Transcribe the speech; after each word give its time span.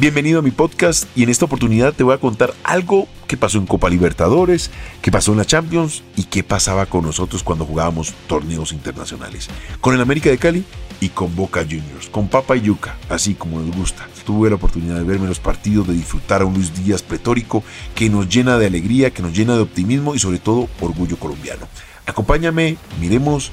Bienvenido 0.00 0.38
a 0.38 0.42
mi 0.42 0.52
podcast 0.52 1.06
y 1.16 1.24
en 1.24 1.28
esta 1.28 1.46
oportunidad 1.46 1.92
te 1.92 2.04
voy 2.04 2.14
a 2.14 2.20
contar 2.20 2.54
algo 2.62 3.08
que 3.26 3.36
pasó 3.36 3.58
en 3.58 3.66
Copa 3.66 3.90
Libertadores, 3.90 4.70
que 5.02 5.10
pasó 5.10 5.32
en 5.32 5.38
la 5.38 5.44
Champions 5.44 6.04
y 6.14 6.22
qué 6.22 6.44
pasaba 6.44 6.86
con 6.86 7.04
nosotros 7.04 7.42
cuando 7.42 7.64
jugábamos 7.64 8.14
torneos 8.28 8.70
internacionales. 8.70 9.48
Con 9.80 9.96
el 9.96 10.00
América 10.00 10.30
de 10.30 10.38
Cali 10.38 10.64
y 11.00 11.08
con 11.08 11.34
Boca 11.34 11.64
Juniors, 11.64 12.08
con 12.12 12.28
Papa 12.28 12.56
y 12.56 12.60
Yuca, 12.60 12.96
así 13.08 13.34
como 13.34 13.58
nos 13.58 13.74
gusta. 13.74 14.06
Tuve 14.24 14.48
la 14.48 14.54
oportunidad 14.54 14.94
de 14.94 15.02
verme 15.02 15.26
los 15.26 15.40
partidos, 15.40 15.88
de 15.88 15.94
disfrutar 15.94 16.42
a 16.42 16.44
un 16.44 16.54
Luis 16.54 16.72
Díaz 16.84 17.02
pletórico 17.02 17.64
que 17.96 18.08
nos 18.08 18.28
llena 18.28 18.56
de 18.56 18.66
alegría, 18.66 19.10
que 19.10 19.22
nos 19.22 19.36
llena 19.36 19.56
de 19.56 19.62
optimismo 19.62 20.14
y 20.14 20.20
sobre 20.20 20.38
todo 20.38 20.68
orgullo 20.80 21.18
colombiano. 21.18 21.66
Acompáñame, 22.06 22.76
miremos 23.00 23.50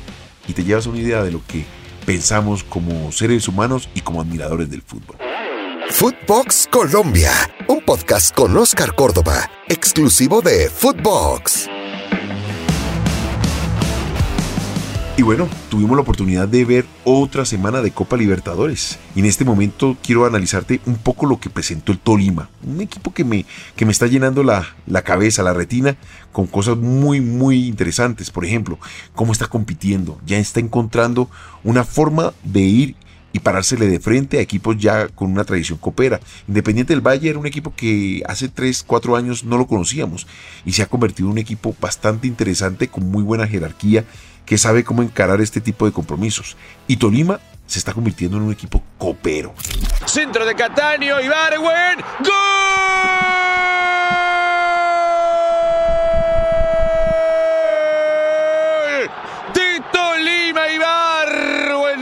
y 0.48 0.54
te 0.54 0.64
llevas 0.64 0.86
una 0.86 1.00
idea 1.00 1.23
de 1.23 1.32
lo 1.32 1.41
que 1.48 1.66
pensamos 2.05 2.64
como 2.64 3.12
seres 3.12 3.48
humanos 3.48 3.89
y 3.96 4.02
como 4.02 4.21
admiradores 4.21 4.70
del 4.70 4.84
fútbol. 4.84 5.25
Footbox 5.91 6.67
Colombia, 6.70 7.32
un 7.69 7.79
podcast 7.82 8.36
con 8.36 8.55
Oscar 8.57 8.96
Córdoba, 8.96 9.50
exclusivo 9.69 10.41
de 10.41 10.69
Footbox. 10.69 11.69
Y 15.18 15.21
bueno, 15.21 15.47
tuvimos 15.69 15.96
la 15.96 16.01
oportunidad 16.01 16.50
de 16.50 16.65
ver 16.65 16.86
otra 17.05 17.46
semana 17.46 17.82
de 17.82 17.91
Copa 17.91 18.18
Libertadores. 18.18 19.00
Y 19.15 19.19
en 19.19 19.25
este 19.25 19.46
momento 19.46 19.96
quiero 20.04 20.25
analizarte 20.25 20.82
un 20.86 20.97
poco 20.97 21.25
lo 21.25 21.39
que 21.39 21.50
presentó 21.50 21.93
el 21.93 21.99
Tolima. 21.99 22.49
Un 22.63 22.82
equipo 22.82 23.13
que 23.13 23.24
me, 23.24 23.46
que 23.77 23.86
me 23.86 23.93
está 23.93 24.07
llenando 24.07 24.43
la, 24.43 24.75
la 24.88 25.04
cabeza, 25.04 25.43
la 25.43 25.54
retina, 25.54 25.96
con 26.33 26.47
cosas 26.47 26.75
muy, 26.75 27.21
muy 27.21 27.68
interesantes. 27.68 28.29
Por 28.29 28.43
ejemplo, 28.43 28.77
cómo 29.13 29.32
está 29.32 29.47
compitiendo. 29.47 30.19
Ya 30.25 30.38
está 30.38 30.60
encontrando 30.60 31.29
una 31.63 31.86
forma 31.86 32.33
de 32.44 32.61
ir 32.61 32.95
y 33.36 33.39
parársele 33.39 33.88
de 33.88 34.00
frente 34.00 34.38
a 34.38 34.42
equipos 34.42 34.78
ya 34.78 35.09
con 35.09 35.30
una 35.30 35.44
tradición 35.44 35.78
copera. 35.78 36.22
Independiente 36.48 36.94
del 36.94 37.06
Valle 37.06 37.30
era 37.30 37.38
un 37.38 37.45
equipo 37.45 37.75
que 37.75 38.23
hace 38.30 38.48
3, 38.48 38.86
4 38.88 39.17
años 39.17 39.44
no 39.44 39.58
lo 39.58 39.67
conocíamos 39.67 40.25
y 40.64 40.72
se 40.72 40.83
ha 40.83 40.86
convertido 40.86 41.27
en 41.27 41.33
un 41.33 41.38
equipo 41.38 41.75
bastante 41.81 42.27
interesante 42.27 42.88
con 42.88 43.11
muy 43.11 43.23
buena 43.23 43.45
jerarquía 43.45 44.05
que 44.45 44.58
sabe 44.58 44.86
cómo 44.86 45.03
encarar 45.03 45.42
este 45.42 45.59
tipo 45.59 45.86
de 45.86 45.92
compromisos. 45.92 46.55
Y 46.88 46.95
Tolima 46.95 47.42
se 47.67 47.77
está 47.77 47.92
convirtiendo 47.92 48.38
en 48.38 48.44
un 48.44 48.53
equipo 48.53 48.81
copero. 48.97 49.53
Centro 50.05 50.45
de 50.45 50.55
Cataño, 50.55 51.20
Ibarwen, 51.20 51.99
¡Gol! 52.20 53.14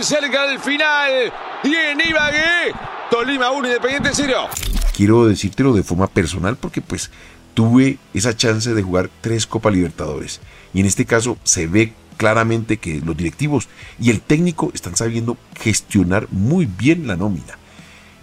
Cerca 0.03 0.45
del 0.47 0.59
final. 0.59 1.31
Y 1.63 1.73
en 1.73 2.01
Ibagué, 2.01 2.73
Tolima 3.09 3.51
1, 3.51 3.67
Independiente 3.67 4.09
0. 4.11 4.49
Quiero 4.93 5.25
decírtelo 5.25 5.71
de 5.71 5.81
forma 5.81 6.07
personal 6.07 6.57
porque 6.57 6.81
pues 6.81 7.09
tuve 7.53 7.99
esa 8.13 8.35
chance 8.35 8.73
de 8.73 8.83
jugar 8.83 9.09
tres 9.21 9.47
Copa 9.47 9.71
Libertadores. 9.71 10.41
Y 10.73 10.81
en 10.81 10.87
este 10.87 11.05
caso 11.05 11.37
se 11.43 11.67
ve 11.67 11.93
claramente 12.17 12.77
que 12.77 12.99
los 12.99 13.15
directivos 13.15 13.69
y 13.97 14.09
el 14.09 14.19
técnico 14.19 14.71
están 14.73 14.97
sabiendo 14.97 15.37
gestionar 15.57 16.27
muy 16.31 16.65
bien 16.65 17.07
la 17.07 17.15
nómina. 17.15 17.57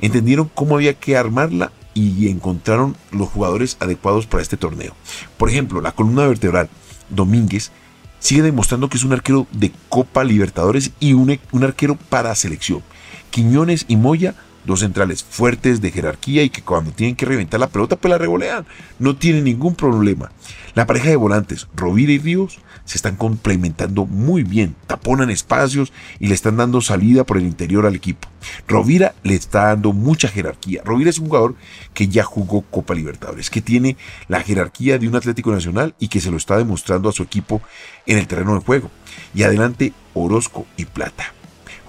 Entendieron 0.03 0.51
cómo 0.55 0.75
había 0.75 0.95
que 0.95 1.17
armarla 1.17 1.73
y 1.95 2.29
encontraron 2.29 2.95
los 3.11 3.31
jugadores 3.31 3.79
adecuados 3.81 4.27
para 4.27 4.43
este 4.43 4.59
torneo. 4.59 4.95
Por 5.39 5.49
ejemplo, 5.49 5.81
la 5.81 5.93
columna 5.93 6.27
vertebral 6.27 6.69
Domínguez 7.09 7.73
sigue 8.21 8.43
demostrando 8.43 8.89
que 8.89 8.97
es 8.97 9.05
un 9.05 9.13
arquero 9.13 9.49
de 9.51 9.73
Copa 9.89 10.23
Libertadores 10.23 10.93
y 11.01 11.15
un, 11.15 11.41
un 11.51 11.65
arquero 11.65 11.97
para 11.97 12.35
selección. 12.37 12.83
Quiñones 13.31 13.85
y 13.89 13.97
Moya 13.97 14.35
dos 14.65 14.81
centrales 14.81 15.25
fuertes 15.25 15.81
de 15.81 15.91
jerarquía 15.91 16.43
y 16.43 16.51
que 16.51 16.63
cuando 16.63 16.93
tienen 16.93 17.17
que 17.17 17.27
reventar 17.27 17.61
la 17.61 17.69
pelota 17.69 17.97
pues 17.97 18.11
la 18.11 18.19
revolean. 18.19 18.67
No 18.99 19.17
tienen 19.17 19.45
ningún 19.45 19.75
problema. 19.75 20.31
La 20.75 20.87
pareja 20.87 21.09
de 21.09 21.17
volantes, 21.17 21.67
Rovira 21.75 22.13
y 22.13 22.19
Ríos, 22.19 22.61
se 22.85 22.97
están 22.97 23.17
complementando 23.17 24.07
muy 24.07 24.43
bien, 24.43 24.75
taponan 24.87 25.31
espacios 25.31 25.93
y 26.19 26.29
le 26.29 26.35
están 26.35 26.57
dando 26.57 26.81
salida 26.81 27.25
por 27.25 27.39
el 27.39 27.45
interior 27.45 27.87
al 27.87 27.95
equipo. 27.95 28.29
Rovira 28.69 29.15
le 29.23 29.35
está 29.35 29.67
dando 29.67 29.93
mucha 29.93 30.29
jerarquía. 30.29 30.83
Rovira 30.85 31.11
es 31.11 31.19
un 31.19 31.27
jugador 31.27 31.55
que 31.95 32.09
ya 32.09 32.25
jugó 32.25 32.63
Copa 32.63 32.95
Libertadores, 32.95 33.51
que 33.51 33.61
tiene 33.61 33.97
la 34.29 34.41
jerarquía 34.41 34.99
de 34.99 35.09
un 35.09 35.17
Atlético 35.17 35.53
Nacional 35.53 35.95
y 35.99 36.09
que 36.09 36.21
se 36.21 36.31
lo 36.31 36.37
está 36.37 36.57
demostrando 36.57 37.09
a 37.09 37.13
su 37.13 37.23
equipo 37.23 37.63
en 38.07 38.19
el 38.19 38.27
terreno 38.27 38.55
de 38.55 38.61
juego. 38.61 38.91
Y 39.35 39.43
adelante 39.43 39.93
Orozco 40.15 40.67
y 40.77 40.85
Plata 40.85 41.35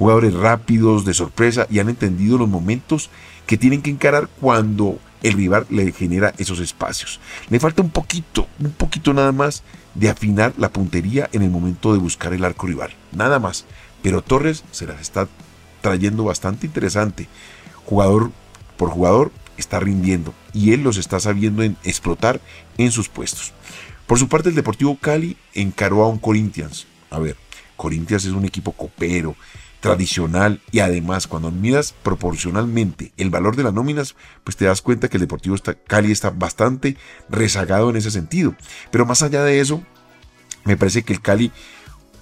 jugadores 0.02 0.34
rápidos, 0.34 1.06
de 1.06 1.14
sorpresa 1.14 1.68
y 1.70 1.78
han 1.78 1.88
entendido 1.88 2.40
los 2.40 2.50
momentos 2.50 3.12
que 3.46 3.56
tienen 3.56 3.84
que 3.84 3.92
encarar 3.92 4.30
cuando 4.40 4.98
el 5.22 5.34
rival 5.34 5.68
le 5.70 5.92
genera 5.92 6.34
esos 6.40 6.58
espacios. 6.60 7.20
Le 7.52 7.60
falta 7.60 7.84
un 7.84 7.92
poquito, 7.92 8.48
un 8.60 8.72
poquito 8.72 9.14
nada 9.14 9.32
más 9.32 9.62
de 9.94 10.10
afinar 10.10 10.56
la 10.58 10.72
puntería 10.72 11.30
en 11.34 11.44
el 11.44 11.52
momento 11.52 11.94
de 11.94 12.00
buscar 12.00 12.34
el 12.34 12.44
arco 12.44 12.66
rival. 12.66 12.90
Nada 13.12 13.38
más. 13.38 13.66
Pero 14.02 14.24
Torres 14.24 14.64
se 14.72 14.88
las 14.88 15.00
está 15.00 15.28
trayendo 15.82 16.24
bastante 16.24 16.66
interesante. 16.66 17.28
Jugador 17.86 18.32
por 18.78 18.90
jugador 18.90 19.32
está 19.56 19.80
rindiendo 19.80 20.34
y 20.52 20.74
él 20.74 20.82
los 20.82 20.98
está 20.98 21.20
sabiendo 21.20 21.62
explotar 21.62 22.42
en 22.80 22.90
sus 22.90 23.08
puestos. 23.08 23.54
Por 24.08 24.18
su 24.18 24.28
parte, 24.28 24.50
el 24.50 24.56
Deportivo 24.56 24.98
Cali 25.00 25.38
encaró 25.54 26.02
a 26.02 26.08
un 26.08 26.18
Corinthians. 26.18 26.88
A 27.12 27.20
ver, 27.20 27.38
Corinthians 27.78 28.26
es 28.26 28.32
un 28.32 28.46
equipo 28.46 28.72
copero, 28.72 29.36
tradicional 29.82 30.62
y 30.72 30.80
además 30.80 31.28
cuando 31.28 31.52
miras 31.52 31.94
proporcionalmente 32.04 33.12
el 33.18 33.30
valor 33.30 33.56
de 33.58 33.64
las 33.64 33.74
nóminas, 33.74 34.16
pues 34.44 34.56
te 34.56 34.66
das 34.66 34.82
cuenta 34.82 35.10
que 35.10 35.18
el 35.18 35.22
Deportivo 35.22 35.58
Cali 35.88 36.12
está 36.12 36.30
bastante 36.30 36.96
rezagado 37.30 37.90
en 37.90 37.98
ese 37.98 38.12
sentido. 38.12 38.56
Pero 38.92 39.06
más 39.06 39.24
allá 39.24 39.44
de 39.44 39.60
eso, 39.60 39.84
me 40.64 40.78
parece 40.78 41.04
que 41.04 41.14
el 41.14 41.22
Cali 41.22 41.52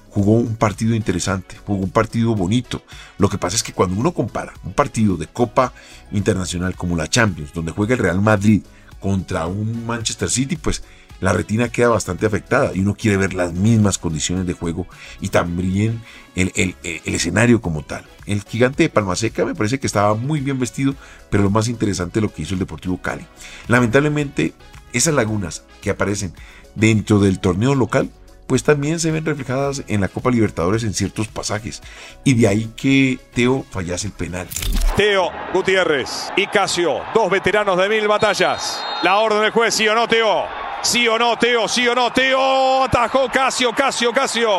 jugó 0.09 0.33
un 0.33 0.55
partido 0.55 0.95
interesante, 0.95 1.57
jugó 1.65 1.83
un 1.83 1.91
partido 1.91 2.33
bonito. 2.33 2.81
Lo 3.17 3.29
que 3.29 3.37
pasa 3.37 3.57
es 3.57 3.63
que 3.63 3.73
cuando 3.73 3.99
uno 3.99 4.13
compara 4.13 4.53
un 4.63 4.73
partido 4.73 5.17
de 5.17 5.27
Copa 5.27 5.73
Internacional 6.11 6.75
como 6.75 6.95
la 6.95 7.07
Champions, 7.07 7.53
donde 7.53 7.73
juega 7.73 7.93
el 7.93 7.99
Real 7.99 8.21
Madrid 8.21 8.63
contra 8.99 9.47
un 9.47 9.85
Manchester 9.85 10.29
City, 10.29 10.55
pues 10.55 10.81
la 11.19 11.33
retina 11.33 11.69
queda 11.69 11.89
bastante 11.89 12.25
afectada 12.25 12.71
y 12.73 12.79
uno 12.79 12.95
quiere 12.95 13.17
ver 13.17 13.33
las 13.33 13.53
mismas 13.53 13.97
condiciones 13.97 14.45
de 14.45 14.53
juego 14.53 14.87
y 15.19 15.29
también 15.29 16.01
el, 16.35 16.75
escenario 17.05 17.61
como 17.61 17.83
tal. 17.83 18.05
El 18.25 18.43
gigante 18.43 18.83
de 18.83 18.89
Palmaseca 18.89 19.45
me 19.45 19.55
parece 19.55 19.79
que 19.79 19.87
estaba 19.87 20.13
muy 20.13 20.39
bien 20.39 20.59
vestido, 20.59 20.95
pero 21.29 21.43
lo 21.43 21.49
más 21.49 21.67
interesante 21.67 22.19
es 22.19 22.23
lo 22.23 22.33
que 22.33 22.43
hizo 22.43 22.53
el 22.53 22.59
Deportivo 22.59 23.01
Cali. 23.01 23.25
Lamentablemente, 23.67 24.53
esas 24.93 25.13
lagunas 25.13 25.63
que 25.81 25.89
aparecen 25.89 26.33
dentro 26.75 27.19
del 27.19 27.39
torneo 27.39 27.75
local, 27.75 28.09
pues 28.47 28.63
también 28.63 28.99
se 28.99 29.11
ven 29.11 29.25
reflejadas 29.25 29.83
en 29.87 30.01
la 30.01 30.07
Copa 30.07 30.31
Libertadores 30.31 30.83
en 30.83 30.95
ciertos 30.95 31.27
pasajes. 31.27 31.83
Y 32.23 32.33
de 32.33 32.47
ahí 32.47 32.73
que 32.75 33.19
Teo 33.35 33.63
fallase 33.69 34.07
el 34.07 34.13
penal. 34.13 34.47
Teo 34.95 35.29
Gutiérrez 35.53 36.31
y 36.35 36.47
Casio, 36.47 37.01
dos 37.13 37.29
veteranos 37.29 37.77
de 37.77 37.87
mil 37.87 38.07
batallas. 38.07 38.83
La 39.03 39.19
orden 39.19 39.41
del 39.41 39.51
juez, 39.51 39.75
sí 39.75 39.87
o 39.87 39.93
no, 39.93 40.07
Teo. 40.07 40.58
Sí 40.81 41.07
o 41.09 41.19
no, 41.19 41.37
Teo, 41.37 41.67
sí 41.67 41.87
o 41.87 41.93
no, 41.93 42.11
Teo. 42.11 42.83
Atajó 42.85 43.27
Casio, 43.29 43.73
Casio, 43.73 44.13
Casio. 44.13 44.49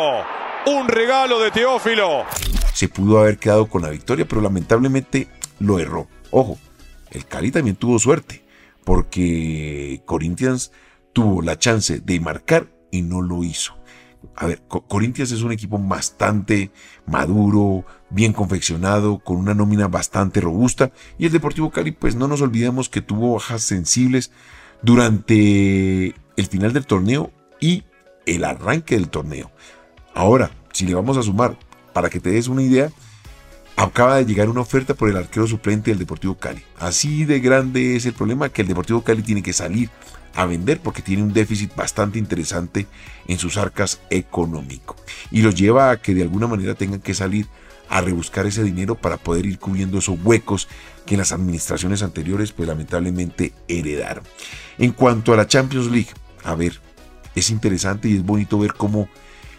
Un 0.66 0.86
regalo 0.86 1.41
de 1.41 1.50
Teófilo. 1.50 2.25
Se 2.75 2.88
pudo 2.88 3.20
haber 3.20 3.38
quedado 3.38 3.66
con 3.66 3.82
la 3.82 3.88
victoria, 3.88 4.26
pero 4.28 4.42
lamentablemente 4.42 5.28
lo 5.58 5.78
erró. 5.78 6.08
Ojo, 6.31 6.58
el 7.10 7.26
Cali 7.26 7.50
también 7.50 7.76
tuvo 7.76 7.98
suerte, 7.98 8.44
porque 8.84 10.03
Corinthians 10.04 10.72
tuvo 11.14 11.41
la 11.41 11.58
chance 11.58 12.00
de 12.00 12.20
marcar 12.20 12.69
y 12.91 13.00
no 13.00 13.22
lo 13.22 13.42
hizo. 13.42 13.81
A 14.37 14.47
ver, 14.47 14.62
Corinthians 14.69 15.32
es 15.32 15.41
un 15.41 15.52
equipo 15.52 15.78
bastante 15.78 16.70
maduro, 17.06 17.87
bien 18.10 18.34
confeccionado, 18.34 19.19
con 19.20 19.38
una 19.38 19.54
nómina 19.54 19.88
bastante 19.88 20.42
robusta. 20.42 20.92
Y 21.19 21.25
el 21.25 21.32
Deportivo 21.32 21.70
Cali, 21.70 21.92
pues 21.92 22.14
no 22.14 22.28
nos 22.28 22.43
olvidemos 22.43 22.90
que 22.90 23.00
tuvo 23.00 23.34
bajas 23.34 23.62
sensibles 23.62 24.31
durante 24.82 26.15
el 26.37 26.47
final 26.47 26.73
del 26.73 26.87
torneo 26.87 27.31
y 27.61 27.85
el 28.27 28.44
arranque 28.44 28.94
del 28.94 29.09
torneo. 29.09 29.50
Ahora, 30.15 30.50
si 30.73 30.87
le 30.87 30.94
vamos 30.94 31.17
a 31.17 31.23
sumar, 31.23 31.56
para 31.93 32.09
que 32.09 32.21
te 32.21 32.31
des 32.31 32.49
una 32.49 32.62
idea, 32.62 32.91
acaba 33.77 34.17
de 34.17 34.27
llegar 34.27 34.49
una 34.49 34.61
oferta 34.61 34.94
por 34.94 35.09
el 35.09 35.17
arquero 35.17 35.47
suplente 35.47 35.91
del 35.91 35.99
Deportivo 35.99 36.37
Cali. 36.37 36.62
Así 36.79 37.25
de 37.25 37.41
grande 37.41 37.97
es 37.97 38.06
el 38.06 38.12
problema 38.12 38.49
que 38.49 38.62
el 38.62 38.69
Deportivo 38.69 39.03
Cali 39.03 39.23
tiene 39.23 39.43
que 39.43 39.53
salir 39.53 39.91
a 40.35 40.47
vender 40.47 40.81
porque 40.81 41.03
tiene 41.03 41.23
un 41.23 41.32
déficit 41.32 41.75
bastante 41.75 42.19
interesante 42.19 42.87
en 43.27 43.38
sus 43.38 43.56
arcas 43.56 44.00
económico. 44.11 44.97
Y 45.31 45.43
lo 45.43 45.50
lleva 45.50 45.91
a 45.91 46.00
que 46.00 46.15
de 46.15 46.23
alguna 46.23 46.47
manera 46.47 46.75
tengan 46.75 47.00
que 47.00 47.15
salir 47.15 47.47
a 47.90 48.00
rebuscar 48.00 48.46
ese 48.46 48.62
dinero 48.62 48.94
para 48.94 49.19
poder 49.19 49.44
ir 49.44 49.58
cubriendo 49.58 49.98
esos 49.98 50.19
huecos 50.25 50.69
que 51.04 51.16
las 51.16 51.32
administraciones 51.32 52.02
anteriores 52.02 52.52
pues 52.52 52.69
lamentablemente 52.69 53.52
heredaron. 53.69 54.25
En 54.78 54.92
cuanto 54.92 55.32
a 55.32 55.37
la 55.37 55.46
Champions 55.46 55.90
League, 55.90 56.10
a 56.44 56.54
ver, 56.54 56.81
es 57.34 57.50
interesante 57.50 58.08
y 58.08 58.16
es 58.16 58.25
bonito 58.25 58.58
ver 58.58 58.75
cómo 58.75 59.08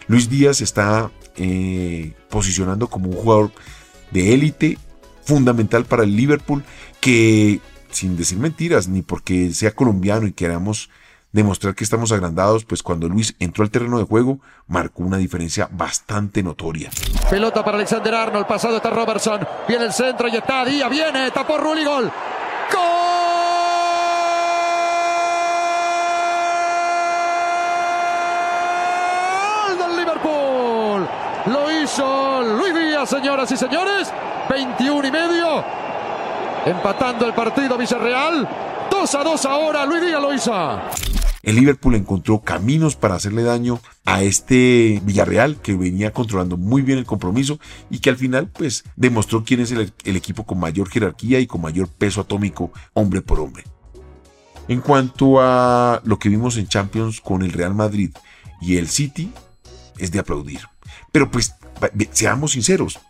Luis 0.08 0.28
Díaz 0.28 0.62
está 0.62 1.10
eh, 1.36 2.14
posicionando 2.30 2.88
como 2.88 3.10
un 3.10 3.16
jugador 3.16 3.52
de 4.10 4.32
élite 4.34 4.78
fundamental 5.24 5.84
para 5.84 6.04
el 6.04 6.16
Liverpool 6.16 6.64
que 7.00 7.60
sin 7.90 8.16
decir 8.16 8.38
mentiras, 8.38 8.88
ni 8.88 9.02
porque 9.02 9.52
sea 9.52 9.74
colombiano 9.74 10.26
y 10.26 10.32
queramos 10.32 10.90
demostrar 11.32 11.74
que 11.74 11.82
estamos 11.84 12.12
agrandados, 12.12 12.64
pues 12.64 12.82
cuando 12.82 13.08
Luis 13.08 13.34
entró 13.38 13.64
al 13.64 13.70
terreno 13.70 13.98
de 13.98 14.04
juego, 14.04 14.38
marcó 14.68 15.02
una 15.02 15.16
diferencia 15.16 15.68
bastante 15.72 16.42
notoria. 16.42 16.90
Pelota 17.30 17.64
para 17.64 17.78
Alexander 17.78 18.14
Arnold, 18.14 18.46
pasado 18.46 18.76
está 18.76 18.90
Robertson, 18.90 19.40
viene 19.66 19.86
el 19.86 19.92
centro 19.92 20.28
y 20.28 20.36
está 20.36 20.64
Díaz, 20.64 20.90
viene, 20.90 21.30
tapó 21.30 21.56
Rulli, 21.58 21.84
gol. 21.84 22.12
¡Gol 29.66 29.78
del 29.78 29.96
Liverpool! 29.96 31.08
Lo 31.46 31.82
hizo 31.82 32.42
Luis 32.58 32.74
Díaz, 32.74 33.08
señoras 33.08 33.50
y 33.50 33.56
señores, 33.56 34.12
21 34.50 35.08
y 35.08 35.10
medio, 35.10 35.64
empatando 36.66 37.26
el 37.26 37.32
partido 37.32 37.78
Villarreal. 37.78 38.46
2 38.90 39.14
a 39.14 39.24
2 39.24 39.46
ahora, 39.46 39.86
Luis 39.86 40.02
Díaz 40.02 40.20
lo. 40.20 41.11
El 41.42 41.56
Liverpool 41.56 41.96
encontró 41.96 42.40
caminos 42.40 42.94
para 42.94 43.16
hacerle 43.16 43.42
daño 43.42 43.80
a 44.04 44.22
este 44.22 45.00
Villarreal 45.04 45.60
que 45.60 45.74
venía 45.74 46.12
controlando 46.12 46.56
muy 46.56 46.82
bien 46.82 46.98
el 46.98 47.04
compromiso 47.04 47.58
y 47.90 47.98
que 47.98 48.10
al 48.10 48.16
final 48.16 48.48
pues 48.48 48.84
demostró 48.96 49.44
quién 49.44 49.60
es 49.60 49.72
el, 49.72 49.92
el 50.04 50.16
equipo 50.16 50.44
con 50.44 50.60
mayor 50.60 50.88
jerarquía 50.88 51.40
y 51.40 51.46
con 51.46 51.60
mayor 51.60 51.88
peso 51.88 52.20
atómico 52.20 52.72
hombre 52.94 53.22
por 53.22 53.40
hombre. 53.40 53.64
En 54.68 54.80
cuanto 54.80 55.40
a 55.40 56.00
lo 56.04 56.18
que 56.18 56.28
vimos 56.28 56.56
en 56.56 56.68
Champions 56.68 57.20
con 57.20 57.42
el 57.42 57.52
Real 57.52 57.74
Madrid 57.74 58.12
y 58.60 58.76
el 58.76 58.88
City, 58.88 59.32
es 59.98 60.12
de 60.12 60.20
aplaudir. 60.20 60.60
Pero 61.10 61.30
pues 61.30 61.54
seamos 62.12 62.52
sinceros, 62.52 63.00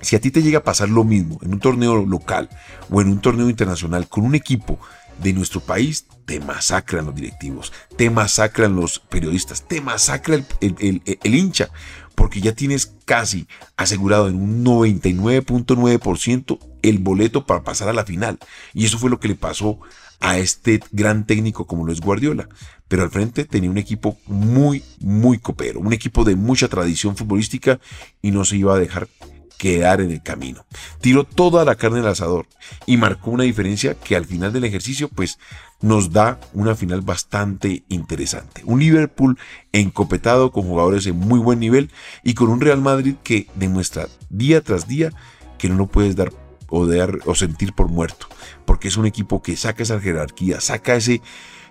si 0.00 0.16
a 0.16 0.20
ti 0.20 0.30
te 0.30 0.42
llega 0.42 0.58
a 0.58 0.64
pasar 0.64 0.88
lo 0.88 1.04
mismo 1.04 1.38
en 1.42 1.52
un 1.52 1.60
torneo 1.60 2.04
local 2.06 2.48
o 2.90 3.00
en 3.00 3.08
un 3.08 3.20
torneo 3.20 3.50
internacional 3.50 4.08
con 4.08 4.24
un 4.24 4.34
equipo 4.34 4.78
de 5.18 5.32
nuestro 5.32 5.60
país, 5.60 6.06
te 6.24 6.40
masacran 6.40 7.06
los 7.06 7.14
directivos, 7.14 7.72
te 7.96 8.10
masacran 8.10 8.76
los 8.76 8.98
periodistas, 8.98 9.66
te 9.66 9.80
masacra 9.80 10.36
el, 10.60 11.02
el, 11.04 11.34
hincha, 11.34 11.70
porque 12.14 12.40
ya 12.40 12.52
tienes 12.52 12.92
casi 13.04 13.46
asegurado 13.76 14.28
en 14.28 14.36
un 14.36 14.64
99.9% 14.64 16.58
el 16.82 16.98
boleto 16.98 17.46
para 17.46 17.62
pasar 17.62 17.88
a 17.88 17.92
la 17.92 18.04
final. 18.04 18.38
Y 18.74 18.84
eso 18.84 18.98
fue 18.98 19.10
lo 19.10 19.20
que 19.20 19.28
le 19.28 19.36
pasó 19.36 19.80
a 20.20 20.38
este 20.38 20.80
gran 20.92 21.26
técnico 21.26 21.66
como 21.66 21.86
lo 21.86 21.92
es 21.92 22.00
Guardiola. 22.00 22.48
Pero 22.88 23.02
al 23.02 23.10
frente 23.10 23.44
tenía 23.44 23.70
un 23.70 23.78
equipo 23.78 24.18
muy, 24.26 24.82
muy 25.00 25.38
copero, 25.38 25.80
un 25.80 25.92
equipo 25.92 26.24
de 26.24 26.36
mucha 26.36 26.68
tradición 26.68 27.16
futbolística 27.16 27.80
y 28.22 28.30
no 28.30 28.44
se 28.44 28.56
iba 28.56 28.74
a 28.74 28.78
dejar 28.78 29.08
quedar 29.58 30.00
en 30.00 30.10
el 30.10 30.22
camino. 30.22 30.64
Tiró 31.00 31.24
toda 31.24 31.64
la 31.64 31.74
carne 31.74 32.00
al 32.00 32.08
asador 32.08 32.46
y 32.86 32.96
marcó 32.96 33.30
una 33.30 33.44
diferencia 33.44 33.94
que 33.94 34.16
al 34.16 34.24
final 34.24 34.52
del 34.52 34.64
ejercicio 34.64 35.08
pues 35.08 35.38
nos 35.80 36.12
da 36.12 36.40
una 36.54 36.74
final 36.74 37.02
bastante 37.02 37.84
interesante. 37.88 38.62
Un 38.64 38.80
Liverpool 38.80 39.38
encopetado 39.72 40.50
con 40.50 40.64
jugadores 40.64 41.04
de 41.04 41.12
muy 41.12 41.38
buen 41.38 41.60
nivel 41.60 41.90
y 42.22 42.34
con 42.34 42.48
un 42.48 42.60
Real 42.60 42.80
Madrid 42.80 43.16
que 43.22 43.46
demuestra 43.54 44.08
día 44.30 44.62
tras 44.62 44.88
día 44.88 45.12
que 45.58 45.68
no 45.68 45.76
lo 45.76 45.86
puedes 45.86 46.16
dar 46.16 46.32
o, 46.68 46.86
dar, 46.86 47.18
o 47.24 47.34
sentir 47.34 47.72
por 47.72 47.88
muerto, 47.88 48.26
porque 48.64 48.88
es 48.88 48.96
un 48.96 49.06
equipo 49.06 49.42
que 49.42 49.56
saca 49.56 49.82
esa 49.82 50.00
jerarquía, 50.00 50.60
saca 50.60 50.96
ese, 50.96 51.22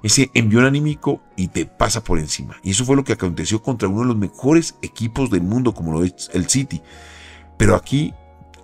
ese 0.04 0.31
envión 0.33 0.66
anímico 0.66 1.22
y 1.36 1.50
te 1.50 1.66
pasa 1.66 2.04
por 2.04 2.19
encima. 2.19 2.57
Y 2.63 2.72
eso 2.72 2.86
fue 2.86 2.95
lo 2.95 3.04
que 3.04 3.13
aconteció 3.13 3.62
contra 3.62 3.88
uno 3.88 4.01
de 4.01 4.07
los 4.07 4.18
mejores 4.18 4.75
equipos 4.81 5.30
del 5.30 5.44
mundo 5.44 5.74
como 5.74 5.92
lo 5.92 6.04
es 6.04 6.30
el 6.33 6.50
City. 6.50 6.81
Pero 7.57 7.75
aquí 7.75 8.13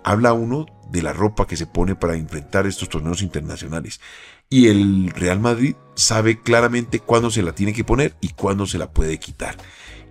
habla 0.02 0.32
uno 0.32 0.66
de 0.90 1.02
la 1.02 1.12
ropa 1.12 1.46
que 1.46 1.56
se 1.56 1.66
pone 1.66 1.96
para 1.96 2.16
enfrentar 2.16 2.66
estos 2.66 2.88
torneos 2.88 3.22
internacionales. 3.22 4.00
Y 4.48 4.68
el 4.68 5.10
Real 5.10 5.40
Madrid 5.40 5.74
sabe 5.94 6.40
claramente 6.40 7.00
cuándo 7.00 7.30
se 7.30 7.42
la 7.42 7.52
tiene 7.52 7.72
que 7.72 7.84
poner 7.84 8.14
y 8.20 8.28
cuándo 8.28 8.66
se 8.66 8.78
la 8.78 8.90
puede 8.90 9.18
quitar. 9.18 9.56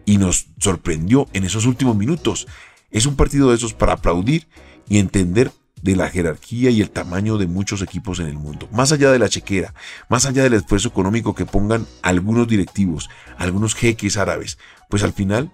Y 0.05 0.17
nos 0.17 0.47
sorprendió 0.59 1.27
en 1.33 1.45
esos 1.45 1.65
últimos 1.65 1.95
minutos. 1.95 2.47
Es 2.91 3.05
un 3.05 3.15
partido 3.15 3.49
de 3.49 3.55
esos 3.55 3.73
para 3.73 3.93
aplaudir 3.93 4.47
y 4.89 4.99
entender 4.99 5.51
de 5.81 5.95
la 5.97 6.09
jerarquía 6.09 6.69
y 6.69 6.81
el 6.81 6.89
tamaño 6.89 7.37
de 7.37 7.45
muchos 7.45 7.81
equipos 7.81 8.19
en 8.19 8.27
el 8.27 8.37
mundo. 8.37 8.69
Más 8.71 8.91
allá 8.91 9.11
de 9.11 9.19
la 9.19 9.29
chequera, 9.29 9.73
más 10.09 10.25
allá 10.25 10.43
del 10.43 10.53
esfuerzo 10.53 10.87
económico 10.87 11.35
que 11.35 11.45
pongan 11.45 11.85
algunos 12.01 12.47
directivos, 12.47 13.09
algunos 13.37 13.75
jeques 13.75 14.15
árabes, 14.17 14.57
pues 14.89 15.03
al 15.03 15.11
final 15.11 15.51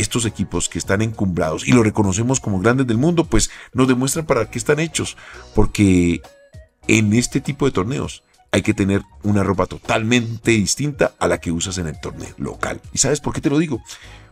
estos 0.00 0.24
equipos 0.24 0.68
que 0.68 0.78
están 0.78 1.02
encumbrados 1.02 1.66
y 1.66 1.72
lo 1.72 1.82
reconocemos 1.82 2.40
como 2.40 2.60
grandes 2.60 2.86
del 2.86 2.98
mundo, 2.98 3.24
pues 3.24 3.50
nos 3.72 3.88
demuestran 3.88 4.26
para 4.26 4.50
qué 4.50 4.58
están 4.58 4.80
hechos. 4.80 5.16
Porque 5.54 6.22
en 6.88 7.12
este 7.12 7.40
tipo 7.40 7.66
de 7.66 7.72
torneos 7.72 8.22
hay 8.52 8.62
que 8.62 8.74
tener 8.74 9.02
una 9.22 9.42
ropa 9.42 9.66
totalmente 9.66 10.50
distinta 10.52 11.12
a 11.18 11.28
la 11.28 11.38
que 11.38 11.52
usas 11.52 11.78
en 11.78 11.86
el 11.86 12.00
torneo 12.00 12.34
local. 12.38 12.80
¿Y 12.92 12.98
sabes 12.98 13.20
por 13.20 13.32
qué 13.32 13.40
te 13.40 13.50
lo 13.50 13.58
digo? 13.58 13.82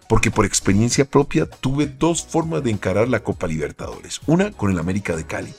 Porque 0.08 0.30
por 0.30 0.44
experiencia 0.44 1.04
propia 1.04 1.46
tuve 1.46 1.86
dos 1.86 2.24
formas 2.24 2.64
de 2.64 2.70
encarar 2.70 3.08
la 3.08 3.20
Copa 3.20 3.46
Libertadores. 3.46 4.20
Una 4.26 4.50
con 4.50 4.70
el 4.70 4.78
América 4.78 5.14
de 5.14 5.26
Cali, 5.26 5.54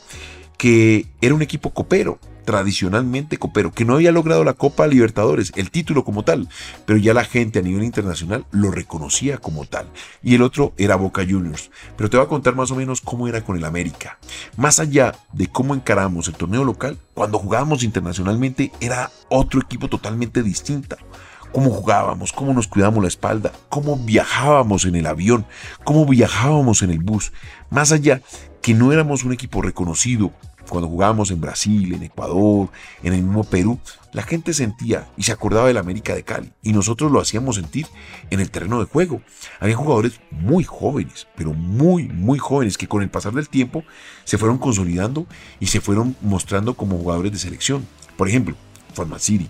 que 0.58 1.06
era 1.22 1.36
un 1.36 1.42
equipo 1.42 1.70
copero, 1.70 2.20
tradicionalmente 2.50 3.38
copero, 3.38 3.72
que 3.72 3.86
no 3.86 3.94
había 3.94 4.12
logrado 4.12 4.44
la 4.44 4.56
Copa 4.56 4.88
Libertadores, 4.88 5.51
el 5.56 5.69
título 5.69 6.04
como 6.04 6.24
tal, 6.24 6.50
pero 6.88 6.98
ya 6.98 7.13
la 7.13 7.24
gente 7.24 7.60
a 7.60 7.62
nivel 7.62 7.84
internacional 7.84 8.44
lo 8.50 8.72
reconocía 8.72 9.38
como 9.38 9.66
tal. 9.66 9.86
Y 10.24 10.34
el 10.34 10.42
otro 10.42 10.74
era 10.75 10.96
Boca 10.96 11.22
Juniors. 11.22 11.69
Pero 11.96 12.10
te 12.10 12.18
voy 12.18 12.25
a 12.25 12.30
contar 12.30 12.56
más 12.56 12.72
o 12.72 12.75
menos 12.75 13.01
cómo 13.01 13.28
era 13.28 13.44
con 13.44 13.56
el 13.56 13.66
América. 13.66 14.18
Más 14.57 14.80
allá 14.80 15.13
de 15.31 15.46
cómo 15.46 15.75
encaramos 15.75 16.28
el 16.28 16.34
torneo 16.34 16.63
local, 16.63 16.98
cuando 17.13 17.38
jugábamos 17.38 17.84
internacionalmente 17.84 18.72
era 18.80 19.12
otro 19.30 19.62
equipo 19.62 19.88
totalmente 19.88 20.42
distinto 20.42 20.98
cómo 21.51 21.72
jugábamos, 21.72 22.31
cómo 22.31 22.54
nos 22.54 22.68
cuidábamos 22.68 23.01
la 23.01 23.07
espalda, 23.07 23.51
cómo 23.69 23.98
viajábamos 23.98 24.86
en 24.86 24.96
el 24.96 25.07
avión, 25.07 25.48
cómo 25.84 26.06
viajábamos 26.06 26.84
en 26.84 26.92
el 26.92 27.00
bus. 27.00 27.31
Más 27.72 27.92
allá 27.92 28.22
que 28.69 28.75
no 28.75 28.94
éramos 28.94 29.24
un 29.24 29.33
equipo 29.33 29.63
reconocido 29.63 30.31
cuando 30.69 30.88
jugábamos 30.88 31.31
en 31.31 31.42
Brasil, 31.42 31.92
en 31.95 32.04
Ecuador, 32.04 32.69
en 33.01 33.13
el 33.13 33.24
mismo 33.24 33.44
Perú, 33.44 33.80
la 34.13 34.21
gente 34.21 34.54
sentía 34.54 35.10
y 35.18 35.24
se 35.24 35.31
acordaba 35.31 35.66
del 35.66 35.77
América 35.77 36.13
de 36.13 36.21
Cali 36.21 36.51
y 36.62 36.71
nosotros 36.71 37.12
lo 37.12 37.19
hacíamos 37.19 37.56
sentir 37.56 37.88
en 38.30 38.39
el 38.39 38.51
terreno 38.51 38.80
de 38.80 38.86
juego. 38.86 39.24
Había 39.60 39.75
jugadores 39.75 40.21
muy 40.30 40.63
jóvenes, 40.66 41.27
pero 41.36 41.51
muy, 41.54 42.10
muy 42.10 42.38
jóvenes 42.38 42.77
que 42.77 42.88
con 42.88 43.01
el 43.01 43.10
pasar 43.10 43.33
del 43.33 43.50
tiempo 43.50 43.83
se 44.24 44.38
fueron 44.38 44.60
consolidando 44.60 45.25
y 45.60 45.65
se 45.65 45.81
fueron 45.81 46.15
mostrando 46.22 46.75
como 46.75 47.00
jugadores 47.00 47.31
de 47.31 47.39
selección. 47.39 47.88
Por 48.18 48.27
ejemplo, 48.27 48.55
Forma 48.94 49.17
City, 49.17 49.50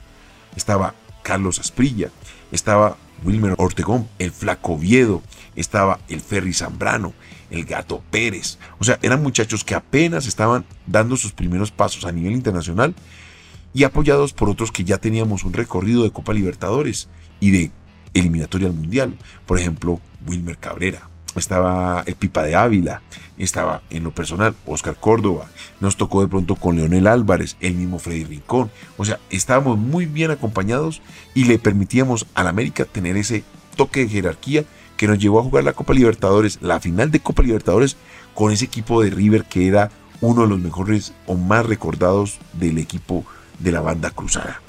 estaba 0.55 0.96
Carlos 1.24 1.60
Asprilla, 1.60 2.10
estaba 2.53 2.96
Wilmer 3.24 3.56
Ortegón, 3.58 4.08
el 4.20 4.32
Flaco 4.32 4.78
Viedo, 4.78 5.22
estaba 5.56 6.00
el 6.08 6.22
Ferry 6.22 6.54
Zambrano, 6.54 7.14
el 7.50 7.66
Gato 7.66 8.02
Pérez. 8.12 8.58
O 8.80 8.84
sea, 8.84 9.00
eran 9.02 9.24
muchachos 9.24 9.64
que 9.64 9.76
apenas 9.76 10.28
estaban 10.28 10.66
dando 10.88 11.18
sus 11.18 11.32
primeros 11.32 11.72
pasos 11.72 12.06
a 12.06 12.12
nivel 12.12 12.34
internacional 12.34 12.96
y 13.74 13.84
apoyados 13.84 14.34
por 14.34 14.50
otros 14.50 14.72
que 14.72 14.84
ya 14.84 14.98
teníamos 14.98 15.44
un 15.44 15.54
recorrido 15.54 16.04
de 16.04 16.12
Copa 16.12 16.34
Libertadores 16.34 17.10
y 17.40 17.52
de 17.52 17.72
eliminatoria 18.14 18.68
al 18.68 18.74
Mundial. 18.74 19.18
Por 19.46 19.60
ejemplo, 19.60 20.00
Wilmer 20.28 20.58
Cabrera, 20.58 21.10
estaba 21.38 22.03
el 22.05 22.15
Pipa 22.15 22.43
de 22.43 22.55
Ávila, 22.55 23.01
estaba 23.38 23.81
en 23.89 24.03
lo 24.03 24.12
personal 24.12 24.55
Oscar 24.65 24.95
Córdoba, 25.00 25.48
nos 25.79 25.95
tocó 25.95 26.21
de 26.21 26.27
pronto 26.27 26.55
con 26.55 26.77
Leonel 26.77 27.07
Álvarez, 27.07 27.55
el 27.59 27.75
mismo 27.75 28.00
Freddy 28.00 28.25
Rincón. 28.25 28.71
O 28.98 29.05
sea, 29.05 29.19
estábamos 29.29 29.77
muy 29.77 30.05
bien 30.05 30.31
acompañados 30.31 31.01
y 31.33 31.45
le 31.45 31.59
permitíamos 31.59 32.25
al 32.33 32.48
América 32.48 32.86
tener 32.86 33.17
ese 33.17 33.43
toque 33.75 34.01
de 34.01 34.09
jerarquía 34.09 34.65
que 34.98 35.07
nos 35.07 35.19
llevó 35.19 35.39
a 35.39 35.43
jugar 35.43 35.63
la 35.63 35.74
Copa 35.74 35.93
Libertadores, 35.93 36.59
la 36.62 36.79
final 36.79 37.12
de 37.12 37.21
Copa 37.21 37.43
Libertadores, 37.43 37.95
con 38.33 38.51
ese 38.51 38.65
equipo 38.65 39.01
de 39.01 39.09
River 39.09 39.45
que 39.45 39.67
era 39.67 39.91
uno 40.21 40.41
de 40.41 40.48
los 40.50 40.59
mejores 40.59 41.13
o 41.27 41.36
más 41.36 41.65
recordados 41.65 42.39
del 42.53 42.77
equipo 42.77 43.24
de 43.59 43.71
la 43.71 43.81
banda 43.81 44.12
cruzada. 44.12 44.62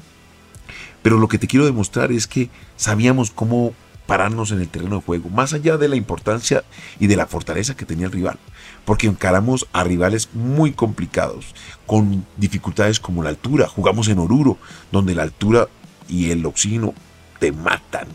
Pero 1.02 1.18
lo 1.18 1.28
que 1.28 1.38
te 1.38 1.46
quiero 1.46 1.66
demostrar 1.66 2.12
es 2.12 2.26
que 2.26 2.50
sabíamos 2.76 3.30
cómo 3.30 3.72
pararnos 4.10 4.50
en 4.50 4.60
el 4.60 4.68
terreno 4.68 4.96
de 4.96 5.02
juego, 5.02 5.28
más 5.28 5.52
allá 5.52 5.76
de 5.76 5.86
la 5.86 5.94
importancia 5.94 6.64
y 6.98 7.06
de 7.06 7.14
la 7.14 7.28
fortaleza 7.28 7.76
que 7.76 7.86
tenía 7.86 8.06
el 8.06 8.12
rival, 8.12 8.40
porque 8.84 9.06
encaramos 9.06 9.68
a 9.72 9.84
rivales 9.84 10.30
muy 10.34 10.72
complicados, 10.72 11.54
con 11.86 12.26
dificultades 12.36 12.98
como 12.98 13.22
la 13.22 13.28
altura. 13.28 13.68
Jugamos 13.68 14.08
en 14.08 14.18
Oruro, 14.18 14.58
donde 14.90 15.14
la 15.14 15.22
altura 15.22 15.68
y 16.08 16.32
el 16.32 16.44
oxígeno 16.44 16.92
te 17.38 17.52
matan, 17.52 18.08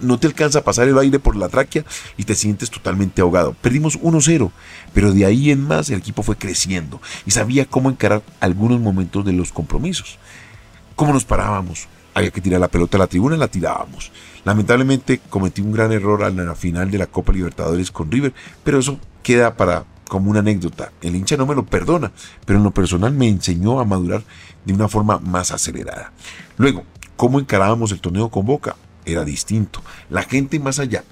no 0.00 0.18
te 0.18 0.26
alcanza 0.26 0.58
a 0.58 0.64
pasar 0.64 0.88
el 0.88 0.98
aire 0.98 1.20
por 1.20 1.36
la 1.36 1.48
tráquea 1.48 1.84
y 2.16 2.24
te 2.24 2.34
sientes 2.34 2.68
totalmente 2.68 3.22
ahogado. 3.22 3.54
Perdimos 3.62 4.00
1-0, 4.00 4.50
pero 4.92 5.12
de 5.12 5.24
ahí 5.24 5.52
en 5.52 5.62
más 5.62 5.88
el 5.90 6.00
equipo 6.00 6.24
fue 6.24 6.34
creciendo 6.34 7.00
y 7.26 7.30
sabía 7.30 7.64
cómo 7.64 7.90
encarar 7.90 8.24
algunos 8.40 8.80
momentos 8.80 9.24
de 9.24 9.34
los 9.34 9.52
compromisos. 9.52 10.18
¿Cómo 10.96 11.12
nos 11.12 11.24
parábamos? 11.24 11.86
Había 12.14 12.30
que 12.30 12.40
tirar 12.40 12.60
la 12.60 12.68
pelota 12.68 12.96
a 12.96 13.00
la 13.00 13.06
tribuna, 13.06 13.36
la 13.36 13.48
tirábamos. 13.48 14.12
Lamentablemente 14.44 15.20
cometí 15.30 15.62
un 15.62 15.72
gran 15.72 15.92
error 15.92 16.22
en 16.22 16.44
la 16.44 16.54
final 16.54 16.90
de 16.90 16.98
la 16.98 17.06
Copa 17.06 17.32
Libertadores 17.32 17.90
con 17.90 18.10
River, 18.10 18.34
pero 18.64 18.78
eso 18.78 18.98
queda 19.22 19.56
para 19.56 19.84
como 20.08 20.30
una 20.30 20.40
anécdota. 20.40 20.92
El 21.00 21.16
hincha 21.16 21.38
no 21.38 21.46
me 21.46 21.54
lo 21.54 21.64
perdona, 21.64 22.12
pero 22.44 22.58
en 22.58 22.64
lo 22.64 22.70
personal 22.70 23.12
me 23.12 23.28
enseñó 23.28 23.80
a 23.80 23.86
madurar 23.86 24.22
de 24.64 24.74
una 24.74 24.88
forma 24.88 25.18
más 25.20 25.52
acelerada. 25.52 26.12
Luego, 26.58 26.84
¿cómo 27.16 27.40
encarábamos 27.40 27.92
el 27.92 28.00
torneo 28.02 28.28
con 28.28 28.44
Boca? 28.44 28.76
Era 29.06 29.24
distinto. 29.24 29.80
La 30.10 30.22
gente 30.22 30.60
más 30.60 30.78
allá 30.78 31.02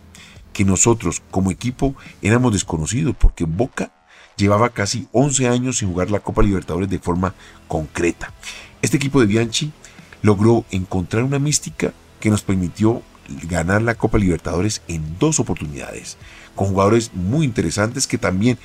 que 0.52 0.66
nosotros 0.66 1.23
como 1.30 1.50
equipo 1.50 1.95
éramos 2.21 2.52
desconocidos 2.52 3.16
porque 3.19 3.45
Boca 3.45 3.90
llevaba 4.37 4.69
casi 4.69 5.09
11 5.12 5.49
años 5.49 5.78
sin 5.78 5.88
jugar 5.88 6.11
la 6.11 6.21
Copa 6.21 6.42
Libertadores 6.42 6.90
de 6.90 6.99
forma 6.99 7.35
concreta. 7.69 8.35
Este 8.83 8.99
equipo 8.99 9.21
de 9.21 9.26
Bianchi 9.26 9.73
logró 10.22 10.64
encontrar 10.70 11.24
una 11.24 11.38
mística 11.38 11.92
que 12.20 12.30
nos 12.30 12.42
permitió 12.42 13.02
ganar 13.44 13.82
la 13.82 13.94
Copa 13.94 14.18
Libertadores 14.18 14.82
en 14.88 15.18
dos 15.18 15.40
oportunidades, 15.40 16.16
con 16.54 16.68
jugadores 16.68 17.12
muy 17.14 17.46
interesantes 17.46 18.06
que 18.06 18.18
también 18.18 18.58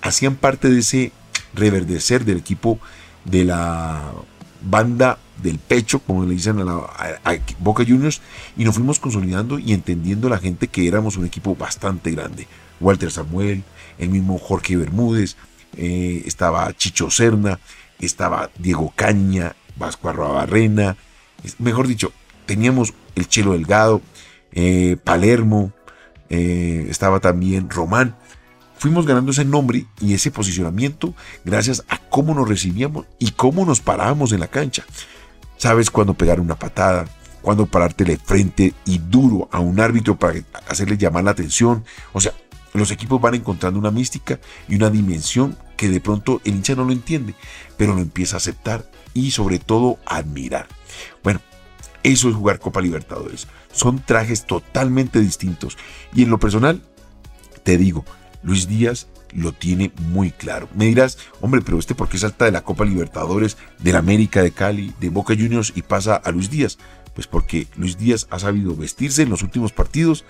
hacían 0.00 0.36
parte 0.36 0.70
de 0.70 0.80
ese 0.80 1.12
reverdecer 1.54 2.24
del 2.24 2.38
equipo 2.38 2.78
de 3.24 3.44
la 3.44 4.12
banda 4.62 5.18
del 5.42 5.58
pecho, 5.58 5.98
como 5.98 6.24
le 6.24 6.34
dicen 6.34 6.60
a, 6.60 6.64
la, 6.64 7.40
Boca 7.58 7.84
Juniors, 7.86 8.20
y 8.56 8.64
nos 8.64 8.76
fuimos 8.76 8.98
consolidando 8.98 9.58
y 9.58 9.72
entendiendo 9.72 10.28
la 10.28 10.38
gente 10.38 10.68
que 10.68 10.86
éramos 10.86 11.16
un 11.16 11.26
equipo 11.26 11.54
bastante 11.56 12.10
grande. 12.12 12.46
Walter 12.80 13.10
Samuel, 13.10 13.62
el 13.98 14.08
mismo 14.08 14.38
Jorge 14.38 14.76
Bermúdez, 14.76 15.36
eh, 15.76 16.22
estaba 16.24 16.72
Chicho 16.74 17.10
Serna, 17.10 17.58
estaba 17.98 18.50
Diego 18.58 18.92
Caña, 18.94 19.54
Vasco 19.76 20.12
Barrena, 20.12 20.96
mejor 21.58 21.86
dicho, 21.86 22.12
teníamos 22.46 22.94
el 23.14 23.28
Chelo 23.28 23.52
Delgado, 23.52 24.00
eh, 24.52 24.96
Palermo, 25.02 25.72
eh, 26.30 26.86
estaba 26.88 27.20
también 27.20 27.70
Román. 27.70 28.16
Fuimos 28.76 29.06
ganando 29.06 29.30
ese 29.32 29.44
nombre 29.44 29.86
y 30.00 30.14
ese 30.14 30.30
posicionamiento 30.30 31.14
gracias 31.44 31.84
a 31.88 31.98
cómo 31.98 32.34
nos 32.34 32.48
recibíamos 32.48 33.06
y 33.18 33.30
cómo 33.32 33.64
nos 33.64 33.80
parábamos 33.80 34.32
en 34.32 34.40
la 34.40 34.48
cancha. 34.48 34.84
Sabes 35.56 35.90
cuándo 35.90 36.14
pegar 36.14 36.40
una 36.40 36.58
patada, 36.58 37.06
cuándo 37.40 37.66
parártele 37.66 38.16
frente 38.16 38.74
y 38.84 38.98
duro 38.98 39.48
a 39.52 39.60
un 39.60 39.80
árbitro 39.80 40.16
para 40.16 40.40
hacerle 40.68 40.98
llamar 40.98 41.24
la 41.24 41.30
atención. 41.30 41.84
O 42.12 42.20
sea, 42.20 42.32
los 42.74 42.90
equipos 42.90 43.20
van 43.20 43.36
encontrando 43.36 43.78
una 43.78 43.92
mística 43.92 44.40
y 44.68 44.74
una 44.74 44.90
dimensión 44.90 45.56
que 45.76 45.88
de 45.88 46.00
pronto 46.00 46.40
el 46.44 46.56
hincha 46.56 46.74
no 46.74 46.84
lo 46.84 46.92
entiende, 46.92 47.34
pero 47.76 47.94
lo 47.94 48.00
empieza 48.00 48.36
a 48.36 48.38
aceptar 48.38 48.84
y 49.14 49.30
sobre 49.30 49.58
todo 49.58 49.98
admirar. 50.04 50.66
Bueno, 51.22 51.40
eso 52.02 52.28
es 52.28 52.34
jugar 52.34 52.58
Copa 52.58 52.82
Libertadores. 52.82 53.46
Son 53.72 54.04
trajes 54.04 54.46
totalmente 54.46 55.20
distintos. 55.20 55.78
Y 56.14 56.24
en 56.24 56.30
lo 56.30 56.38
personal, 56.38 56.82
te 57.62 57.78
digo, 57.78 58.04
Luis 58.42 58.68
Díaz 58.68 59.08
lo 59.32 59.52
tiene 59.52 59.90
muy 59.96 60.30
claro. 60.30 60.68
Me 60.74 60.86
dirás, 60.86 61.18
hombre, 61.40 61.60
pero 61.62 61.78
este 61.78 61.94
por 61.94 62.08
qué 62.08 62.18
salta 62.18 62.44
de 62.44 62.52
la 62.52 62.62
Copa 62.62 62.84
Libertadores, 62.84 63.56
del 63.78 63.96
América 63.96 64.42
de 64.42 64.52
Cali, 64.52 64.92
de 65.00 65.08
Boca 65.08 65.34
Juniors 65.34 65.72
y 65.74 65.82
pasa 65.82 66.14
a 66.14 66.30
Luis 66.30 66.50
Díaz? 66.50 66.78
Pues 67.14 67.26
porque 67.26 67.66
Luis 67.76 67.96
Díaz 67.96 68.26
ha 68.30 68.38
sabido 68.38 68.76
vestirse 68.76 69.22
en 69.22 69.30
los 69.30 69.42
últimos 69.42 69.72
partidos, 69.72 70.24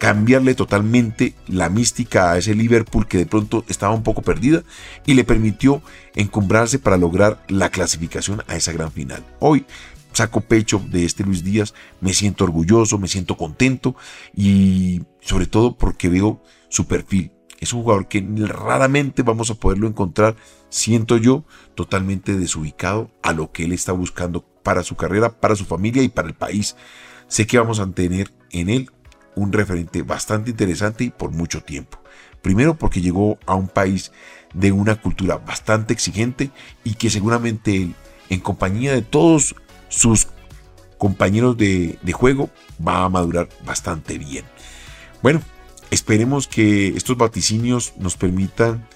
cambiarle 0.00 0.54
totalmente 0.54 1.34
la 1.46 1.68
mística 1.68 2.32
a 2.32 2.38
ese 2.38 2.54
Liverpool 2.54 3.06
que 3.06 3.18
de 3.18 3.26
pronto 3.26 3.66
estaba 3.68 3.94
un 3.94 4.02
poco 4.02 4.22
perdida 4.22 4.64
y 5.04 5.12
le 5.12 5.24
permitió 5.24 5.82
encumbrarse 6.14 6.78
para 6.78 6.96
lograr 6.96 7.44
la 7.48 7.68
clasificación 7.68 8.42
a 8.48 8.56
esa 8.56 8.72
gran 8.72 8.90
final. 8.90 9.22
Hoy 9.40 9.66
saco 10.14 10.40
pecho 10.40 10.82
de 10.90 11.04
este 11.04 11.22
Luis 11.22 11.44
Díaz, 11.44 11.74
me 12.00 12.14
siento 12.14 12.44
orgulloso, 12.44 12.96
me 12.96 13.08
siento 13.08 13.36
contento 13.36 13.94
y 14.34 15.02
sobre 15.20 15.44
todo 15.44 15.76
porque 15.76 16.08
veo 16.08 16.42
su 16.70 16.86
perfil. 16.86 17.32
Es 17.58 17.74
un 17.74 17.82
jugador 17.82 18.08
que 18.08 18.26
raramente 18.38 19.22
vamos 19.22 19.50
a 19.50 19.56
poderlo 19.56 19.86
encontrar, 19.86 20.34
siento 20.70 21.18
yo, 21.18 21.44
totalmente 21.74 22.38
desubicado 22.38 23.10
a 23.22 23.34
lo 23.34 23.52
que 23.52 23.64
él 23.64 23.72
está 23.72 23.92
buscando 23.92 24.46
para 24.62 24.82
su 24.82 24.96
carrera, 24.96 25.38
para 25.40 25.56
su 25.56 25.66
familia 25.66 26.02
y 26.02 26.08
para 26.08 26.28
el 26.28 26.34
país. 26.34 26.74
Sé 27.28 27.46
que 27.46 27.58
vamos 27.58 27.80
a 27.80 27.90
tener 27.92 28.32
en 28.50 28.70
él 28.70 28.90
un 29.34 29.52
referente 29.52 30.02
bastante 30.02 30.50
interesante 30.50 31.04
y 31.04 31.10
por 31.10 31.30
mucho 31.30 31.62
tiempo. 31.62 31.98
Primero 32.42 32.74
porque 32.74 33.00
llegó 33.00 33.38
a 33.46 33.54
un 33.54 33.68
país 33.68 34.12
de 34.54 34.72
una 34.72 34.96
cultura 34.96 35.36
bastante 35.38 35.92
exigente 35.92 36.50
y 36.84 36.94
que 36.94 37.10
seguramente 37.10 37.76
él, 37.76 37.94
en 38.28 38.40
compañía 38.40 38.92
de 38.92 39.02
todos 39.02 39.54
sus 39.88 40.28
compañeros 40.98 41.56
de, 41.56 41.98
juego, 42.12 42.50
va 42.86 43.04
a 43.04 43.08
madurar 43.08 43.48
bastante 43.64 44.18
bien. 44.18 44.44
Bueno, 45.22 45.42
esperemos 45.90 46.46
que 46.46 46.88
estos 46.88 47.16
vaticinios 47.16 47.94
nos 47.98 48.16
permitan 48.16 48.86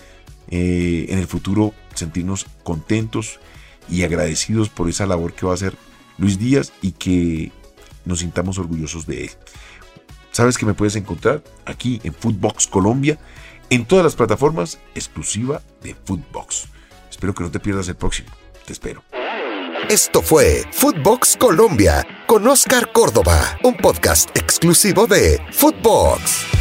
eh, 0.50 1.06
en 1.08 1.18
el 1.18 1.26
futuro 1.26 1.74
sentirnos 1.94 2.46
contentos 2.62 3.40
y 3.88 4.02
agradecidos 4.02 4.68
por 4.68 4.88
esa 4.88 5.06
labor 5.06 5.34
que 5.34 5.46
va 5.46 5.52
a 5.52 5.56
hacer 5.56 5.74
Luis 6.18 6.38
Díaz 6.38 6.72
y 6.82 6.92
que 6.92 7.52
nos 8.04 8.20
sintamos 8.20 8.58
orgullosos 8.58 9.06
de 9.06 9.24
él. 9.24 9.30
Sabes 10.34 10.58
que 10.58 10.66
me 10.66 10.74
puedes 10.74 10.96
encontrar 10.96 11.44
aquí 11.64 12.00
en 12.02 12.12
Footbox 12.12 12.66
Colombia, 12.66 13.20
en 13.70 13.86
todas 13.86 14.04
las 14.04 14.16
plataformas 14.16 14.80
exclusiva 14.96 15.62
de 15.80 15.94
Footbox. 15.94 16.66
Espero 17.08 17.32
que 17.34 17.44
no 17.44 17.52
te 17.52 17.60
pierdas 17.60 17.86
el 17.86 17.94
próximo. 17.94 18.30
Te 18.66 18.72
espero. 18.72 19.04
Esto 19.88 20.22
fue 20.22 20.64
Footbox 20.72 21.36
Colombia 21.36 22.04
con 22.26 22.48
Oscar 22.48 22.90
Córdoba, 22.92 23.60
un 23.62 23.76
podcast 23.76 24.36
exclusivo 24.36 25.06
de 25.06 25.40
Footbox. 25.52 26.53